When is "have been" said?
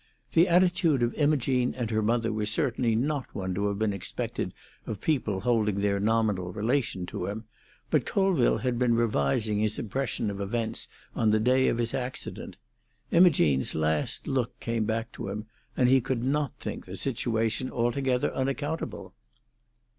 3.67-3.93